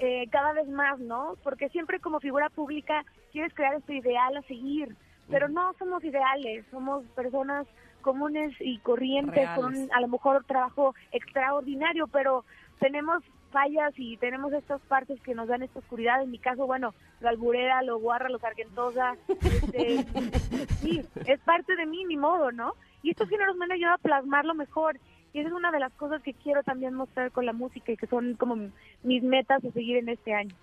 eh, 0.00 0.26
cada 0.30 0.52
vez 0.52 0.66
más, 0.68 0.98
¿no? 0.98 1.34
Porque 1.44 1.68
siempre 1.68 2.00
como 2.00 2.18
figura 2.20 2.48
pública 2.50 3.04
quieres 3.30 3.54
crear 3.54 3.74
este 3.74 3.94
ideal 3.96 4.36
a 4.36 4.42
seguir, 4.42 4.96
pero 5.30 5.48
no 5.48 5.72
somos 5.78 6.02
ideales, 6.02 6.64
somos 6.70 7.04
personas 7.14 7.66
comunes 8.02 8.52
y 8.60 8.78
corrientes 8.78 9.48
con 9.54 9.72
Reales. 9.72 9.90
un, 9.90 9.96
a 9.96 10.00
lo 10.00 10.08
mejor 10.08 10.44
trabajo 10.44 10.94
extraordinario, 11.12 12.06
pero 12.08 12.44
tenemos 12.80 13.22
fallas 13.50 13.92
y 13.96 14.16
tenemos 14.18 14.52
estas 14.52 14.80
partes 14.82 15.20
que 15.22 15.34
nos 15.34 15.48
dan 15.48 15.62
esta 15.62 15.78
oscuridad. 15.78 16.22
En 16.22 16.30
mi 16.30 16.38
caso, 16.38 16.66
bueno, 16.66 16.94
lo 17.20 17.28
alburera, 17.28 17.82
lo 17.82 17.98
guarra, 17.98 18.28
lo 18.28 18.38
sargentosa, 18.38 19.16
este, 19.28 20.04
sí, 20.80 21.02
es 21.26 21.40
parte 21.40 21.74
de 21.76 21.86
mí, 21.86 22.04
ni 22.04 22.16
modo, 22.16 22.50
¿no? 22.52 22.74
Y 23.02 23.10
estos 23.10 23.28
géneros 23.28 23.56
me 23.56 23.64
han 23.66 23.72
ayudado 23.72 23.94
a 23.94 23.98
plasmarlo 23.98 24.54
mejor. 24.54 24.98
Y 25.32 25.40
esa 25.40 25.48
es 25.48 25.54
una 25.54 25.70
de 25.70 25.78
las 25.80 25.92
cosas 25.92 26.22
que 26.22 26.32
quiero 26.34 26.62
también 26.62 26.94
mostrar 26.94 27.30
con 27.30 27.44
la 27.46 27.52
música 27.52 27.92
y 27.92 27.96
que 27.96 28.06
son 28.06 28.34
como 28.34 28.56
mis 29.02 29.22
metas 29.22 29.64
a 29.64 29.70
seguir 29.72 29.98
en 29.98 30.08
este 30.08 30.32
año. 30.34 30.54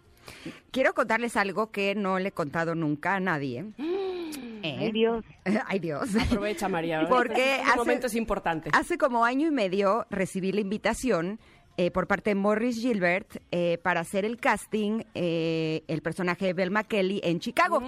Quiero 0.72 0.94
contarles 0.94 1.38
algo 1.38 1.70
que 1.72 1.94
no 1.94 2.18
le 2.18 2.30
he 2.30 2.32
contado 2.32 2.74
nunca 2.74 3.16
a 3.16 3.20
nadie. 3.20 3.66
¿Eh? 3.78 4.78
Ay, 4.82 4.92
Dios. 4.92 5.24
Ay, 5.68 5.80
Dios. 5.80 6.10
Aprovecha, 6.16 6.68
María. 6.68 7.00
¿verdad? 7.00 7.10
Porque 7.16 7.56
este 7.58 7.62
hace- 7.62 7.78
momento 7.78 8.08
es 8.08 8.16
importante. 8.16 8.70
Hace 8.74 8.98
como 8.98 9.24
año 9.24 9.48
y 9.48 9.52
medio 9.52 10.06
recibí 10.10 10.52
la 10.52 10.62
invitación 10.62 11.40
eh, 11.78 11.92
por 11.92 12.08
parte 12.08 12.32
de 12.32 12.36
Morris 12.36 12.82
Gilbert 12.82 13.38
eh, 13.52 13.78
para 13.84 14.00
hacer 14.00 14.26
el 14.26 14.38
casting, 14.38 15.04
eh, 15.14 15.84
el 15.88 16.02
personaje 16.02 16.46
de 16.48 16.54
Belma 16.54 16.84
Kelly 16.84 17.22
en 17.24 17.40
Chicago. 17.40 17.82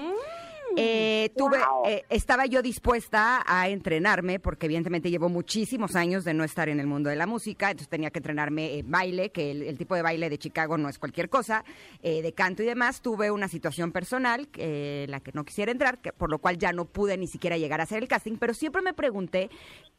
Eh, 0.79 1.31
tuve, 1.35 1.57
eh, 1.87 2.05
estaba 2.09 2.45
yo 2.45 2.61
dispuesta 2.61 3.43
a 3.45 3.67
entrenarme 3.67 4.39
porque 4.39 4.67
evidentemente 4.67 5.09
llevo 5.09 5.27
muchísimos 5.27 5.95
años 5.95 6.23
de 6.23 6.33
no 6.33 6.43
estar 6.43 6.69
en 6.69 6.79
el 6.79 6.85
mundo 6.85 7.09
de 7.09 7.15
la 7.15 7.25
música, 7.25 7.71
entonces 7.71 7.89
tenía 7.89 8.11
que 8.11 8.19
entrenarme 8.19 8.77
en 8.77 8.91
baile, 8.91 9.31
que 9.31 9.51
el, 9.51 9.63
el 9.63 9.77
tipo 9.77 9.95
de 9.95 10.03
baile 10.03 10.29
de 10.29 10.37
Chicago 10.37 10.77
no 10.77 10.87
es 10.87 10.99
cualquier 10.99 11.29
cosa, 11.29 11.65
eh, 12.03 12.21
de 12.21 12.33
canto 12.33 12.61
y 12.61 12.67
demás. 12.67 13.01
Tuve 13.01 13.31
una 13.31 13.47
situación 13.47 13.91
personal, 13.91 14.47
eh, 14.55 15.05
la 15.09 15.19
que 15.19 15.31
no 15.33 15.43
quisiera 15.43 15.71
entrar, 15.71 15.99
que, 15.99 16.13
por 16.13 16.29
lo 16.29 16.39
cual 16.39 16.57
ya 16.57 16.71
no 16.71 16.85
pude 16.85 17.17
ni 17.17 17.27
siquiera 17.27 17.57
llegar 17.57 17.79
a 17.79 17.83
hacer 17.83 18.03
el 18.03 18.07
casting, 18.07 18.37
pero 18.37 18.53
siempre 18.53 18.81
me 18.81 18.93
pregunté 18.93 19.49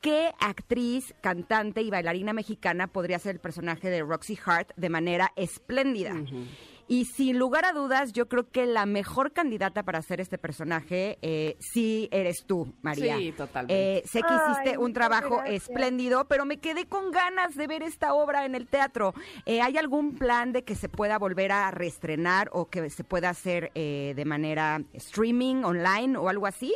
qué 0.01 0.33
actriz, 0.39 1.15
cantante 1.21 1.83
y 1.83 1.91
bailarina 1.91 2.33
mexicana 2.33 2.87
podría 2.87 3.19
ser 3.19 3.37
el 3.37 3.41
personaje 3.41 3.91
de 3.91 4.03
Roxy 4.03 4.39
Hart 4.45 4.71
de 4.77 4.89
manera 4.89 5.33
espléndida. 5.37 6.15
Y 6.91 7.05
sin 7.05 7.39
lugar 7.39 7.67
a 7.67 7.73
dudas, 7.73 8.13
yo 8.15 8.29
creo 8.29 8.49
que 8.51 8.65
la 8.65 8.87
mejor 8.87 9.33
candidata 9.33 9.83
para 9.83 9.99
hacer 9.99 10.21
este 10.23 10.39
personaje 10.39 11.19
eh, 11.21 11.57
sí 11.61 12.09
eres 12.11 12.45
tú, 12.47 12.73
María. 12.81 13.19
Sí, 13.19 13.33
totalmente. 13.33 13.99
Eh, 13.99 14.03
sé 14.07 14.23
que 14.23 14.35
hiciste 14.35 14.71
Ay, 14.71 14.77
un 14.79 14.95
trabajo 14.95 15.37
gracias. 15.37 15.69
espléndido, 15.69 16.25
pero 16.27 16.47
me 16.47 16.57
quedé 16.57 16.87
con 16.87 17.11
ganas 17.11 17.55
de 17.57 17.67
ver 17.67 17.83
esta 17.83 18.15
obra 18.15 18.47
en 18.47 18.55
el 18.55 18.67
teatro. 18.67 19.13
Eh, 19.45 19.61
¿Hay 19.61 19.77
algún 19.77 20.15
plan 20.17 20.53
de 20.53 20.65
que 20.65 20.75
se 20.75 20.89
pueda 20.89 21.19
volver 21.19 21.53
a 21.53 21.71
reestrenar 21.71 22.49
o 22.53 22.71
que 22.71 22.89
se 22.89 23.05
pueda 23.05 23.29
hacer 23.29 23.71
eh, 23.75 24.15
de 24.17 24.25
manera 24.25 24.81
streaming, 24.95 25.65
online 25.65 26.17
o 26.17 26.31
algo 26.31 26.47
así? 26.47 26.75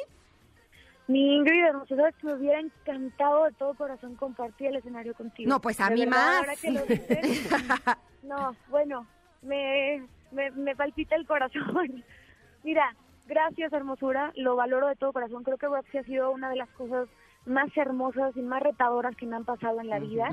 Mi 1.08 1.36
Ingrid, 1.36 1.62
que 1.88 1.94
me 2.26 2.34
hubiera 2.34 2.60
encantado 2.60 3.44
de 3.44 3.52
todo 3.52 3.74
corazón 3.74 4.14
compartir 4.16 4.68
el 4.68 4.76
escenario 4.76 5.14
contigo. 5.14 5.48
No, 5.48 5.60
pues 5.60 5.80
a 5.80 5.88
De 5.88 5.94
mí 5.94 6.00
verdad, 6.04 6.16
más. 6.16 6.36
ahora 6.38 6.56
que 6.56 6.70
lo 6.70 6.84
dices, 6.84 7.48
no, 8.22 8.54
bueno, 8.70 9.06
me, 9.42 10.02
me, 10.30 10.50
me 10.52 10.76
palpita 10.76 11.16
el 11.16 11.26
corazón. 11.26 12.04
Mira, 12.64 12.94
gracias, 13.26 13.72
hermosura, 13.72 14.32
lo 14.36 14.56
valoro 14.56 14.88
de 14.88 14.96
todo 14.96 15.12
corazón. 15.12 15.42
Creo 15.44 15.58
que 15.58 15.66
Roxy 15.66 15.98
ha 15.98 16.04
sido 16.04 16.30
una 16.30 16.50
de 16.50 16.56
las 16.56 16.68
cosas 16.70 17.08
más 17.44 17.76
hermosas 17.76 18.36
y 18.36 18.40
más 18.40 18.62
retadoras 18.62 19.16
que 19.16 19.26
me 19.26 19.34
han 19.34 19.44
pasado 19.44 19.80
en 19.80 19.88
la 19.88 19.98
vida. 19.98 20.28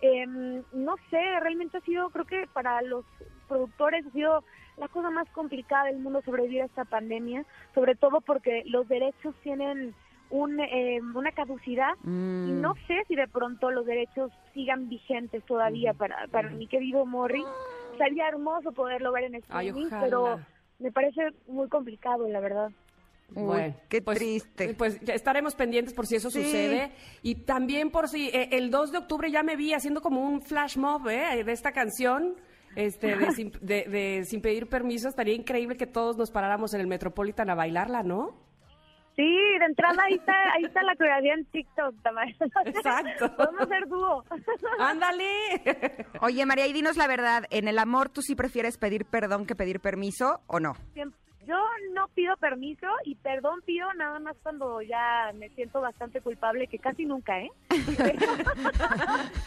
Em, 0.00 0.62
no 0.72 0.96
sé, 1.08 1.20
realmente 1.40 1.78
ha 1.78 1.80
sido, 1.82 2.10
creo 2.10 2.24
que 2.24 2.48
para 2.52 2.82
los 2.82 3.04
productores 3.46 4.04
ha 4.06 4.10
sido 4.10 4.44
la 4.76 4.88
cosa 4.88 5.10
más 5.10 5.28
complicada 5.30 5.84
del 5.84 5.98
mundo 5.98 6.20
sobrevivir 6.22 6.62
a 6.62 6.66
esta 6.66 6.84
pandemia, 6.84 7.44
sobre 7.74 7.94
todo 7.94 8.20
porque 8.20 8.64
los 8.66 8.88
derechos 8.88 9.34
tienen 9.42 9.94
un, 10.30 10.58
em, 10.60 11.16
una 11.16 11.30
caducidad 11.32 11.94
y 12.04 12.08
Mm. 12.08 12.60
no 12.60 12.74
sé 12.86 13.04
si 13.06 13.14
de 13.14 13.28
pronto 13.28 13.70
los 13.70 13.86
derechos 13.86 14.30
sigan 14.52 14.88
vigentes 14.88 15.44
todavía 15.46 15.94
para, 15.94 16.26
para 16.28 16.50
mi 16.50 16.66
querido 16.66 17.06
Morri. 17.06 17.42
Sería 17.98 18.28
hermoso 18.28 18.72
poderlo 18.72 19.12
ver 19.12 19.24
en 19.24 19.34
Ay, 19.34 19.40
streaming, 19.68 19.86
ojalá. 19.86 20.02
pero 20.02 20.40
me 20.78 20.92
parece 20.92 21.20
muy 21.46 21.68
complicado, 21.68 22.26
la 22.28 22.40
verdad. 22.40 22.70
Uy, 23.34 23.42
Bueno, 23.42 23.74
qué 23.90 24.00
pues- 24.00 24.18
triste. 24.18 24.74
Pues 24.74 24.98
ya 25.00 25.12
estaremos 25.14 25.54
pendientes 25.54 25.92
por 25.92 26.06
si 26.06 26.16
eso 26.16 26.30
Sí. 26.30 26.42
sucede. 26.44 26.92
Y 27.22 27.34
también 27.34 27.90
por 27.90 28.08
si 28.08 28.28
eh, 28.28 28.48
el 28.52 28.70
2 28.70 28.90
de 28.92 28.98
octubre 28.98 29.30
ya 29.30 29.42
me 29.42 29.54
vi 29.56 29.74
haciendo 29.74 30.00
como 30.00 30.22
un 30.22 30.40
flash 30.40 30.78
mob 30.78 31.08
¿eh? 31.08 31.44
de 31.44 31.52
esta 31.52 31.72
canción. 31.72 32.36
Este, 32.76 33.16
de, 33.16 33.32
sin, 33.32 33.50
de- 33.60 33.84
de 33.84 34.24
sin 34.24 34.40
pedir 34.40 34.68
permiso, 34.68 35.08
estaría 35.08 35.34
increíble 35.34 35.76
que 35.76 35.86
todos 35.86 36.16
nos 36.16 36.30
paráramos 36.30 36.74
en 36.74 36.80
el 36.80 36.86
Metropolitan 36.86 37.50
a 37.50 37.54
bailarla, 37.54 38.02
¿no? 38.02 38.34
Sí, 39.18 39.58
de 39.58 39.64
entrada 39.64 40.00
ahí 40.06 40.14
está, 40.14 40.32
ahí 40.52 40.62
está 40.62 40.80
la 40.84 40.94
coreografía 40.94 41.34
en 41.34 41.44
TikTok, 41.46 42.02
Tamara. 42.02 42.30
Exacto. 42.66 43.28
Podemos 43.36 43.62
hacer 43.62 43.88
dúo. 43.88 44.24
¡Ándale! 44.78 45.24
Oye, 46.20 46.46
María, 46.46 46.68
y 46.68 46.72
dinos 46.72 46.96
la 46.96 47.08
verdad, 47.08 47.42
¿en 47.50 47.66
el 47.66 47.80
amor 47.80 48.10
tú 48.10 48.22
sí 48.22 48.36
prefieres 48.36 48.78
pedir 48.78 49.06
perdón 49.06 49.44
que 49.44 49.56
pedir 49.56 49.80
permiso 49.80 50.40
o 50.46 50.60
no? 50.60 50.76
Yo 50.94 51.56
no 51.94 52.06
pido 52.14 52.36
permiso 52.36 52.86
y 53.04 53.16
perdón 53.16 53.60
pido 53.66 53.92
nada 53.94 54.20
más 54.20 54.36
cuando 54.40 54.82
ya 54.82 55.32
me 55.34 55.48
siento 55.48 55.80
bastante 55.80 56.20
culpable, 56.20 56.68
que 56.68 56.78
casi 56.78 57.04
nunca, 57.04 57.40
¿eh? 57.40 57.50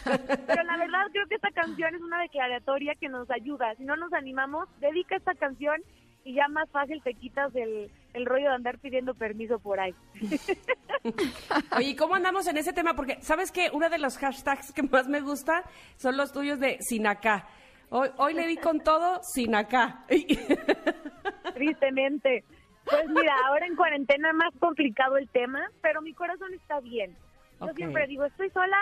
Pero 0.04 0.64
la 0.64 0.76
verdad 0.76 1.06
creo 1.12 1.26
que 1.28 1.36
esta 1.36 1.50
canción 1.52 1.94
es 1.94 2.02
una 2.02 2.20
declaratoria 2.20 2.94
que 2.96 3.08
nos 3.08 3.30
ayuda. 3.30 3.74
Si 3.76 3.84
no 3.84 3.96
nos 3.96 4.12
animamos, 4.12 4.68
dedica 4.80 5.16
esta 5.16 5.34
canción 5.34 5.80
y 6.24 6.34
ya 6.34 6.48
más 6.48 6.68
fácil 6.70 7.02
te 7.02 7.14
quitas 7.14 7.54
el, 7.54 7.90
el 8.14 8.26
rollo 8.26 8.48
de 8.48 8.54
andar 8.54 8.78
pidiendo 8.78 9.14
permiso 9.14 9.58
por 9.58 9.80
ahí. 9.80 9.94
Oye, 11.76 11.88
¿y 11.90 11.96
¿cómo 11.96 12.14
andamos 12.14 12.46
en 12.46 12.56
ese 12.56 12.72
tema? 12.72 12.94
Porque, 12.94 13.18
¿sabes 13.22 13.50
qué? 13.50 13.70
Uno 13.72 13.90
de 13.90 13.98
los 13.98 14.18
hashtags 14.18 14.72
que 14.72 14.82
más 14.84 15.08
me 15.08 15.20
gusta 15.20 15.64
son 15.96 16.16
los 16.16 16.32
tuyos 16.32 16.60
de 16.60 16.78
sin 16.80 17.06
acá. 17.06 17.46
Hoy, 17.90 18.08
hoy 18.16 18.34
le 18.34 18.46
di 18.46 18.56
con 18.56 18.80
todo 18.80 19.20
sin 19.22 19.54
acá. 19.54 20.04
tristemente. 21.54 22.44
Pues 22.84 23.08
mira, 23.08 23.34
ahora 23.46 23.66
en 23.66 23.76
cuarentena 23.76 24.30
es 24.30 24.34
más 24.34 24.52
complicado 24.58 25.16
el 25.16 25.28
tema, 25.28 25.60
pero 25.82 26.02
mi 26.02 26.12
corazón 26.14 26.52
está 26.54 26.80
bien. 26.80 27.14
Yo 27.60 27.66
Ok. 27.66 27.76
siempre 27.76 28.06
digo, 28.08 28.24
estoy 28.24 28.50
sola, 28.50 28.76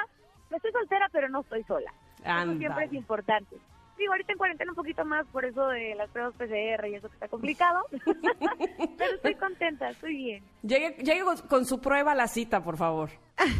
estoy 0.50 0.72
soltera, 0.72 1.08
pero 1.12 1.28
no 1.28 1.40
estoy 1.42 1.62
sola. 1.64 1.92
Eso 2.20 2.28
Ándale. 2.30 2.58
siempre 2.58 2.84
es 2.86 2.92
importante. 2.94 3.56
Digo, 4.00 4.14
ahorita 4.14 4.32
en 4.32 4.38
cuarentena 4.38 4.72
un 4.72 4.76
poquito 4.76 5.04
más 5.04 5.26
por 5.26 5.44
eso 5.44 5.68
de 5.68 5.94
las 5.94 6.08
pruebas 6.08 6.34
PCR 6.34 6.88
y 6.88 6.94
eso 6.94 7.08
que 7.08 7.14
está 7.14 7.28
complicado. 7.28 7.84
pero 8.98 9.14
estoy 9.14 9.34
contenta, 9.34 9.90
estoy 9.90 10.16
bien. 10.16 10.49
Llegue, 10.62 10.96
llegue 11.02 11.24
con, 11.24 11.36
con 11.38 11.66
su 11.66 11.80
prueba 11.80 12.12
a 12.12 12.14
la 12.14 12.28
cita, 12.28 12.62
por 12.62 12.76
favor. 12.76 13.10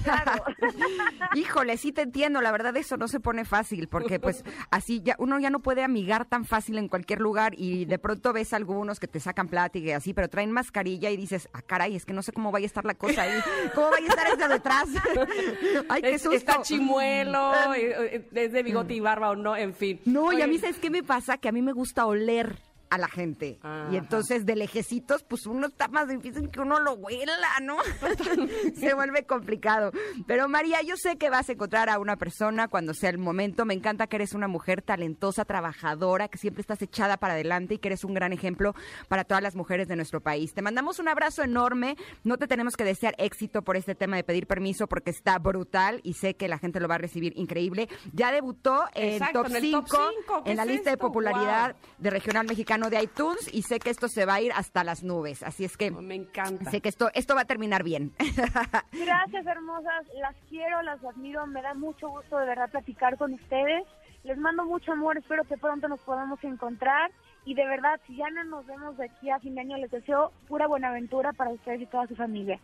Claro. 0.02 0.44
Híjole, 1.34 1.76
sí 1.76 1.92
te 1.92 2.02
entiendo, 2.02 2.40
la 2.40 2.52
verdad 2.52 2.76
eso 2.76 2.96
no 2.96 3.08
se 3.08 3.20
pone 3.20 3.44
fácil, 3.44 3.88
porque 3.88 4.20
pues 4.20 4.44
así 4.70 5.00
ya 5.02 5.16
uno 5.18 5.38
ya 5.38 5.50
no 5.50 5.60
puede 5.60 5.82
amigar 5.82 6.26
tan 6.26 6.44
fácil 6.44 6.78
en 6.78 6.88
cualquier 6.88 7.20
lugar 7.20 7.54
y 7.56 7.84
de 7.84 7.98
pronto 7.98 8.32
ves 8.32 8.52
algunos 8.52 9.00
que 9.00 9.08
te 9.08 9.20
sacan 9.20 9.48
plática 9.48 9.88
y 9.88 9.92
así, 9.92 10.12
pero 10.12 10.28
traen 10.28 10.50
mascarilla 10.50 11.10
y 11.10 11.16
dices, 11.16 11.48
ah, 11.52 11.62
caray, 11.62 11.96
es 11.96 12.04
que 12.04 12.12
no 12.12 12.22
sé 12.22 12.32
cómo 12.32 12.50
vaya 12.50 12.64
a 12.64 12.66
estar 12.66 12.84
la 12.84 12.94
cosa 12.94 13.22
ahí, 13.22 13.40
cómo 13.74 13.90
vaya 13.90 14.06
a 14.06 14.08
estar 14.08 14.26
esta 14.28 14.48
detrás. 14.48 14.88
Ay, 15.88 16.02
qué 16.02 16.18
susto. 16.18 16.36
está 16.36 16.62
chimuelo, 16.62 17.52
es 17.74 18.52
de 18.52 18.62
bigote 18.62 18.94
y 18.94 19.00
barba 19.00 19.30
o 19.30 19.36
no, 19.36 19.56
en 19.56 19.74
fin. 19.74 20.00
No, 20.04 20.32
y 20.32 20.42
a 20.42 20.46
mí, 20.46 20.58
¿sabes 20.58 20.78
qué 20.78 20.90
me 20.90 21.02
pasa? 21.02 21.38
Que 21.38 21.48
a 21.48 21.52
mí 21.52 21.62
me 21.62 21.72
gusta 21.72 22.06
oler 22.06 22.58
a 22.90 22.98
la 22.98 23.08
gente. 23.08 23.58
Ajá. 23.62 23.88
Y 23.92 23.96
entonces 23.96 24.44
de 24.46 24.56
lejecitos, 24.56 25.22
pues 25.22 25.46
uno 25.46 25.68
está 25.68 25.88
más 25.88 26.08
difícil 26.08 26.50
que 26.50 26.60
uno 26.60 26.80
lo 26.80 26.94
huela, 26.94 27.48
¿no? 27.62 27.76
Se 28.76 28.94
vuelve 28.94 29.24
complicado. 29.24 29.92
Pero 30.26 30.48
María, 30.48 30.82
yo 30.82 30.96
sé 30.96 31.16
que 31.16 31.30
vas 31.30 31.48
a 31.48 31.52
encontrar 31.52 31.88
a 31.88 31.98
una 31.98 32.16
persona 32.16 32.68
cuando 32.68 32.94
sea 32.94 33.10
el 33.10 33.18
momento. 33.18 33.64
Me 33.64 33.74
encanta 33.74 34.06
que 34.06 34.16
eres 34.16 34.34
una 34.34 34.48
mujer 34.48 34.82
talentosa, 34.82 35.44
trabajadora, 35.44 36.28
que 36.28 36.38
siempre 36.38 36.60
estás 36.60 36.82
echada 36.82 37.16
para 37.16 37.34
adelante 37.34 37.74
y 37.74 37.78
que 37.78 37.88
eres 37.88 38.04
un 38.04 38.14
gran 38.14 38.32
ejemplo 38.32 38.74
para 39.08 39.24
todas 39.24 39.42
las 39.42 39.54
mujeres 39.54 39.88
de 39.88 39.96
nuestro 39.96 40.20
país. 40.20 40.52
Te 40.54 40.62
mandamos 40.62 40.98
un 40.98 41.08
abrazo 41.08 41.42
enorme. 41.42 41.96
No 42.24 42.36
te 42.36 42.46
tenemos 42.46 42.76
que 42.76 42.84
desear 42.84 43.14
éxito 43.18 43.62
por 43.62 43.76
este 43.76 43.94
tema 43.94 44.16
de 44.16 44.24
pedir 44.24 44.46
permiso 44.46 44.86
porque 44.86 45.10
está 45.10 45.38
brutal 45.38 46.00
y 46.02 46.14
sé 46.14 46.34
que 46.34 46.48
la 46.48 46.58
gente 46.58 46.80
lo 46.80 46.88
va 46.88 46.96
a 46.96 46.98
recibir 46.98 47.32
increíble. 47.36 47.88
Ya 48.12 48.32
debutó 48.32 48.84
en 48.94 49.14
Exacto, 49.14 49.42
top 49.42 49.50
en 49.50 49.56
el 49.56 49.70
top 49.70 49.84
5 49.88 50.10
cinco. 50.14 50.44
¿Qué 50.44 50.50
en 50.50 50.56
la 50.56 50.62
es 50.64 50.68
lista 50.68 50.90
de 50.90 50.96
popularidad 50.96 51.76
de 51.98 52.10
Regional 52.10 52.46
Mexicano 52.46 52.79
de 52.88 53.02
iTunes 53.02 53.52
y 53.52 53.62
sé 53.62 53.78
que 53.80 53.90
esto 53.90 54.08
se 54.08 54.24
va 54.24 54.34
a 54.34 54.40
ir 54.40 54.52
hasta 54.54 54.84
las 54.84 55.02
nubes. 55.02 55.42
Así 55.42 55.64
es 55.64 55.76
que 55.76 55.90
Me 55.90 56.14
encanta. 56.14 56.70
sé 56.70 56.80
que 56.80 56.88
esto, 56.88 57.10
esto 57.12 57.34
va 57.34 57.42
a 57.42 57.44
terminar 57.46 57.82
bien. 57.82 58.12
Gracias, 58.92 59.46
hermosas. 59.46 60.06
Las 60.20 60.34
quiero, 60.48 60.80
las 60.82 61.04
admiro. 61.04 61.46
Me 61.46 61.60
da 61.62 61.74
mucho 61.74 62.08
gusto 62.08 62.38
de 62.38 62.46
verdad 62.46 62.70
platicar 62.70 63.18
con 63.18 63.34
ustedes. 63.34 63.84
Les 64.24 64.38
mando 64.38 64.64
mucho 64.64 64.92
amor. 64.92 65.18
Espero 65.18 65.44
que 65.44 65.56
pronto 65.58 65.88
nos 65.88 66.00
podamos 66.00 66.42
encontrar. 66.44 67.10
Y 67.44 67.54
de 67.54 67.66
verdad, 67.66 68.00
si 68.06 68.16
ya 68.16 68.30
no 68.30 68.44
nos 68.44 68.66
vemos 68.66 68.96
de 68.96 69.06
aquí 69.06 69.30
a 69.30 69.38
fin 69.40 69.54
de 69.54 69.62
año, 69.62 69.76
les 69.78 69.90
deseo 69.90 70.32
pura 70.48 70.66
buenaventura 70.66 71.32
para 71.32 71.50
ustedes 71.50 71.80
y 71.82 71.86
toda 71.86 72.06
su 72.06 72.14
familia. 72.14 72.60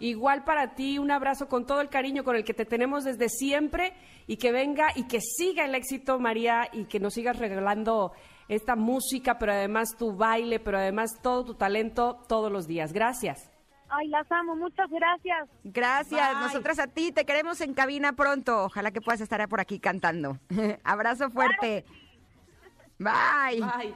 Igual 0.00 0.42
para 0.44 0.74
ti, 0.74 0.98
un 0.98 1.10
abrazo 1.12 1.48
con 1.48 1.66
todo 1.66 1.80
el 1.80 1.88
cariño 1.88 2.24
con 2.24 2.34
el 2.34 2.44
que 2.44 2.52
te 2.52 2.64
tenemos 2.64 3.04
desde 3.04 3.28
siempre 3.28 3.92
y 4.26 4.36
que 4.38 4.50
venga 4.50 4.88
y 4.96 5.06
que 5.06 5.20
siga 5.20 5.64
el 5.64 5.74
éxito, 5.74 6.18
María, 6.18 6.68
y 6.72 6.84
que 6.86 6.98
nos 6.98 7.14
sigas 7.14 7.38
regalando 7.38 8.12
esta 8.48 8.76
música, 8.76 9.38
pero 9.38 9.52
además 9.52 9.96
tu 9.96 10.16
baile, 10.16 10.60
pero 10.60 10.78
además 10.78 11.20
todo 11.22 11.44
tu 11.44 11.54
talento 11.54 12.18
todos 12.28 12.50
los 12.50 12.66
días. 12.66 12.92
Gracias. 12.92 13.50
Ay, 13.88 14.08
las 14.08 14.30
amo. 14.32 14.56
Muchas 14.56 14.90
gracias. 14.90 15.48
Gracias, 15.62 16.32
Bye. 16.32 16.40
nosotras 16.40 16.78
a 16.78 16.86
ti, 16.86 17.12
te 17.12 17.24
queremos 17.24 17.60
en 17.60 17.74
cabina 17.74 18.12
pronto. 18.12 18.64
Ojalá 18.64 18.90
que 18.90 19.00
puedas 19.00 19.20
estar 19.20 19.46
por 19.48 19.60
aquí 19.60 19.78
cantando. 19.78 20.38
Abrazo 20.84 21.30
fuerte. 21.30 21.84
Bye. 22.98 23.62
Ay, 23.62 23.94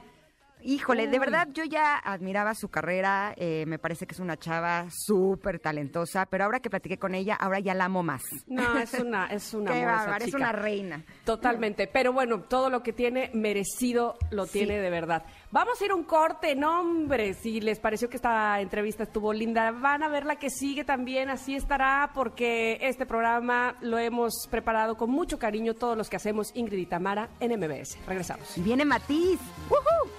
Híjole, 0.61 1.07
de 1.07 1.19
verdad 1.19 1.47
yo 1.53 1.63
ya 1.63 1.95
admiraba 1.97 2.53
su 2.53 2.69
carrera, 2.69 3.33
eh, 3.37 3.63
me 3.67 3.79
parece 3.79 4.05
que 4.05 4.13
es 4.13 4.19
una 4.19 4.37
chava 4.37 4.87
súper 4.89 5.59
talentosa, 5.59 6.25
pero 6.25 6.43
ahora 6.43 6.59
que 6.59 6.69
platiqué 6.69 6.97
con 6.97 7.15
ella, 7.15 7.35
ahora 7.35 7.59
ya 7.59 7.73
la 7.73 7.85
amo 7.85 8.03
más. 8.03 8.23
no, 8.47 8.77
es 8.77 8.93
una, 8.95 9.27
es 9.27 9.53
una 9.53 9.71
Qué 9.73 9.79
amor 9.83 9.93
esa 9.93 10.01
bárbara, 10.01 10.25
es 10.25 10.33
una 10.33 10.51
reina. 10.51 11.03
Totalmente, 11.25 11.87
pero 11.87 12.11
bueno, 12.13 12.41
todo 12.41 12.69
lo 12.69 12.83
que 12.83 12.93
tiene 12.93 13.31
merecido 13.33 14.17
lo 14.31 14.45
Sí. 14.45 14.59
tiene 14.59 14.79
de 14.79 14.89
verdad. 14.89 15.23
Vamos 15.51 15.81
a 15.81 15.85
ir 15.85 15.91
a 15.91 15.95
un 15.95 16.03
corte, 16.03 16.55
no 16.55 16.81
hombre, 16.81 17.33
si 17.33 17.61
les 17.61 17.79
pareció 17.79 18.09
que 18.09 18.17
esta 18.17 18.59
entrevista 18.59 19.03
estuvo 19.03 19.31
linda, 19.33 19.71
van 19.71 20.03
a 20.03 20.09
ver 20.09 20.25
la 20.25 20.37
que 20.37 20.49
sigue 20.49 20.83
también, 20.83 21.29
así 21.29 21.55
estará, 21.55 22.11
porque 22.13 22.77
este 22.81 23.05
programa 23.05 23.75
lo 23.81 23.97
hemos 23.97 24.47
preparado 24.49 24.95
con 24.97 25.09
mucho 25.09 25.39
cariño 25.39 25.73
todos 25.73 25.97
los 25.97 26.09
que 26.09 26.17
hacemos 26.17 26.51
Ingrid 26.53 26.79
y 26.79 26.85
Tamara 26.85 27.29
en 27.39 27.51
MBS. 27.59 27.97
Regresamos. 28.07 28.53
Viene 28.57 28.85
Matiz. 28.85 29.39
¡Woohoo! 29.69 30.09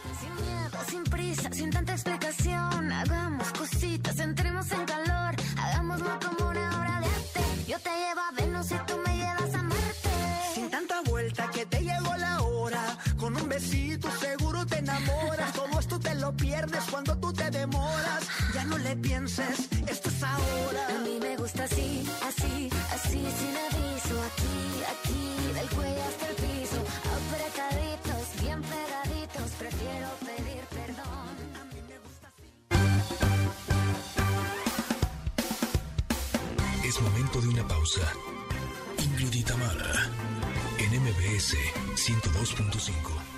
Sin 1.53 1.71
tanta 1.71 1.93
explicación. 1.93 2.93
Hagamos 2.93 3.53
cositas, 3.53 4.19
entremos 4.19 4.71
en 4.73 4.85
calor. 4.85 5.35
Hagámoslo 5.59 6.19
como 6.21 6.51
una 6.51 6.79
obra 6.79 7.01
de 7.01 7.07
arte. 7.07 7.43
Yo 7.67 7.79
te 7.79 7.91
llevo 7.91 8.21
a 8.21 8.31
Venus 8.33 8.71
y 8.71 8.79
tú 8.87 8.95
me 9.05 9.17
llevas 9.17 9.55
a 9.55 9.63
Marte. 9.63 10.11
Sin 10.55 10.71
tanta 10.71 11.01
vuelta 11.03 11.51
que 11.51 11.67
te 11.67 11.83
llegó 11.83 12.17
la 12.17 12.43
hora. 12.43 12.99
Con 13.19 13.37
un 13.37 13.49
besito 13.49 14.09
seguro 14.19 14.65
te 14.67 14.79
enamoras. 14.79 15.53
Todo 15.53 15.79
esto 15.79 15.99
te 15.99 16.15
lo 16.15 16.35
pierdes 16.37 16.85
cuando 16.91 17.19
tú 17.19 17.33
te 17.33 17.51
demoras. 17.51 18.23
Ya 18.55 18.65
no 18.65 18.79
le 18.79 18.97
pienses, 18.97 19.69
esto 19.87 20.09
es 20.09 20.23
ahora. 20.23 21.10
Pausa. 37.81 38.12
Ingrid 38.99 39.33
y 39.33 39.43
Tamara, 39.43 40.11
en 40.79 41.01
MBS 41.01 41.57
102.5. 41.97 43.30